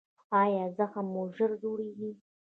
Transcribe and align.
ایا 0.41 0.65
زخم 0.77 1.05
مو 1.13 1.23
ژر 1.35 1.51
جوړیږي؟ 1.61 2.11